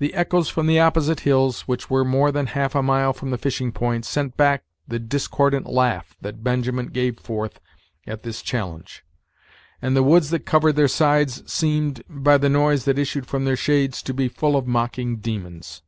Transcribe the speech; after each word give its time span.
The 0.00 0.12
echoes 0.12 0.50
from 0.50 0.66
the 0.66 0.78
opposite 0.80 1.20
hills, 1.20 1.62
which 1.62 1.88
were 1.88 2.04
more 2.04 2.30
than 2.30 2.48
half 2.48 2.74
a 2.74 2.82
mile 2.82 3.14
from 3.14 3.30
the 3.30 3.38
fishing 3.38 3.72
point, 3.72 4.04
sent 4.04 4.36
back 4.36 4.64
the 4.86 4.98
discordant 4.98 5.66
laugh 5.66 6.14
that 6.20 6.44
Benjamin 6.44 6.88
gave 6.88 7.18
forth 7.18 7.58
at 8.06 8.22
this 8.22 8.42
challenge; 8.42 9.02
and 9.80 9.96
the 9.96 10.02
woods 10.02 10.28
that 10.28 10.44
covered 10.44 10.76
their 10.76 10.88
sides 10.88 11.42
seemed, 11.50 12.02
by 12.06 12.36
the 12.36 12.50
noise 12.50 12.84
that 12.84 12.98
issued 12.98 13.26
from 13.26 13.46
their 13.46 13.56
shades, 13.56 14.02
to 14.02 14.12
be 14.12 14.28
full 14.28 14.56
of 14.56 14.66
mocking 14.66 15.16
demons. 15.16 15.80